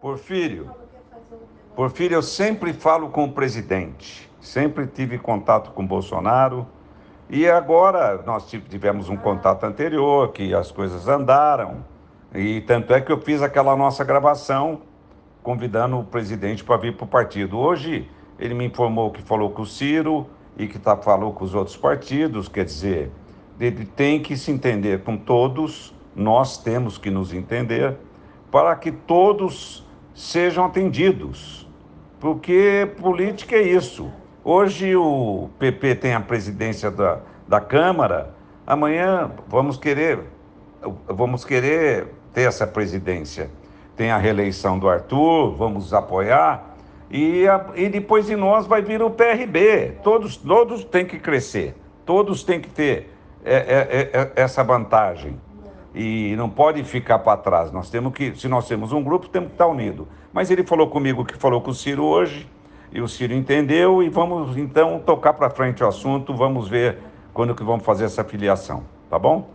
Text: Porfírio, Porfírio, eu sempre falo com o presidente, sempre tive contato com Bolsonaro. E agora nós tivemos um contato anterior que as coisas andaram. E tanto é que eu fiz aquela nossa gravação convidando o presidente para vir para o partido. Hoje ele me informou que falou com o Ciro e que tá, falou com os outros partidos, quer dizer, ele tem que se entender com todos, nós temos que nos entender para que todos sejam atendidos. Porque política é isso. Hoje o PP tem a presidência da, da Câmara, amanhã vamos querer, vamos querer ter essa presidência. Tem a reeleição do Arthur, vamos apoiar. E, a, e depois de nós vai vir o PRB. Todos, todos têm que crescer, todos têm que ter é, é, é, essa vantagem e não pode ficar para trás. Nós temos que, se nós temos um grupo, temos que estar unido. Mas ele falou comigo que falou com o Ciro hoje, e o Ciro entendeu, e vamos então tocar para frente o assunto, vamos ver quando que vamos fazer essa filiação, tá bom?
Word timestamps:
Porfírio, 0.00 0.70
Porfírio, 1.74 2.16
eu 2.16 2.22
sempre 2.22 2.72
falo 2.72 3.08
com 3.08 3.24
o 3.24 3.32
presidente, 3.32 4.30
sempre 4.40 4.86
tive 4.86 5.18
contato 5.18 5.72
com 5.72 5.84
Bolsonaro. 5.84 6.66
E 7.28 7.48
agora 7.48 8.22
nós 8.24 8.48
tivemos 8.48 9.08
um 9.08 9.16
contato 9.16 9.64
anterior 9.64 10.32
que 10.32 10.54
as 10.54 10.70
coisas 10.70 11.08
andaram. 11.08 11.84
E 12.32 12.60
tanto 12.60 12.94
é 12.94 13.00
que 13.00 13.10
eu 13.10 13.20
fiz 13.20 13.42
aquela 13.42 13.74
nossa 13.76 14.04
gravação 14.04 14.82
convidando 15.42 15.98
o 15.98 16.04
presidente 16.04 16.62
para 16.62 16.76
vir 16.76 16.96
para 16.96 17.04
o 17.04 17.08
partido. 17.08 17.58
Hoje 17.58 18.08
ele 18.38 18.54
me 18.54 18.66
informou 18.66 19.10
que 19.10 19.20
falou 19.20 19.50
com 19.50 19.62
o 19.62 19.66
Ciro 19.66 20.28
e 20.56 20.68
que 20.68 20.78
tá, 20.78 20.96
falou 20.96 21.32
com 21.32 21.44
os 21.44 21.54
outros 21.54 21.76
partidos, 21.76 22.48
quer 22.48 22.64
dizer, 22.64 23.10
ele 23.58 23.84
tem 23.84 24.20
que 24.20 24.36
se 24.36 24.52
entender 24.52 25.02
com 25.02 25.16
todos, 25.16 25.94
nós 26.14 26.56
temos 26.56 26.98
que 26.98 27.10
nos 27.10 27.32
entender 27.32 27.96
para 28.50 28.74
que 28.76 28.90
todos 28.90 29.87
sejam 30.18 30.64
atendidos. 30.64 31.66
Porque 32.18 32.90
política 33.00 33.54
é 33.54 33.62
isso. 33.62 34.10
Hoje 34.42 34.96
o 34.96 35.48
PP 35.58 35.94
tem 35.94 36.14
a 36.14 36.20
presidência 36.20 36.90
da, 36.90 37.20
da 37.46 37.60
Câmara, 37.60 38.34
amanhã 38.66 39.30
vamos 39.46 39.76
querer, 39.76 40.24
vamos 41.06 41.44
querer 41.44 42.08
ter 42.34 42.42
essa 42.42 42.66
presidência. 42.66 43.48
Tem 43.96 44.10
a 44.10 44.18
reeleição 44.18 44.78
do 44.78 44.88
Arthur, 44.88 45.54
vamos 45.54 45.94
apoiar. 45.94 46.76
E, 47.10 47.46
a, 47.46 47.66
e 47.76 47.88
depois 47.88 48.26
de 48.26 48.34
nós 48.34 48.66
vai 48.66 48.82
vir 48.82 49.00
o 49.00 49.10
PRB. 49.10 49.98
Todos, 50.02 50.36
todos 50.36 50.84
têm 50.84 51.06
que 51.06 51.18
crescer, 51.18 51.76
todos 52.04 52.42
têm 52.42 52.60
que 52.60 52.68
ter 52.68 53.14
é, 53.44 53.54
é, 53.54 54.20
é, 54.20 54.32
essa 54.34 54.64
vantagem 54.64 55.38
e 55.98 56.36
não 56.36 56.48
pode 56.48 56.84
ficar 56.84 57.18
para 57.18 57.36
trás. 57.36 57.72
Nós 57.72 57.90
temos 57.90 58.12
que, 58.12 58.32
se 58.36 58.46
nós 58.46 58.68
temos 58.68 58.92
um 58.92 59.02
grupo, 59.02 59.28
temos 59.28 59.48
que 59.48 59.54
estar 59.54 59.66
unido. 59.66 60.06
Mas 60.32 60.48
ele 60.48 60.62
falou 60.62 60.86
comigo 60.86 61.24
que 61.24 61.36
falou 61.36 61.60
com 61.60 61.72
o 61.72 61.74
Ciro 61.74 62.04
hoje, 62.04 62.48
e 62.92 63.00
o 63.00 63.08
Ciro 63.08 63.34
entendeu, 63.34 64.00
e 64.00 64.08
vamos 64.08 64.56
então 64.56 65.00
tocar 65.04 65.32
para 65.32 65.50
frente 65.50 65.82
o 65.82 65.88
assunto, 65.88 66.32
vamos 66.32 66.68
ver 66.68 66.98
quando 67.34 67.52
que 67.52 67.64
vamos 67.64 67.84
fazer 67.84 68.04
essa 68.04 68.22
filiação, 68.22 68.84
tá 69.10 69.18
bom? 69.18 69.46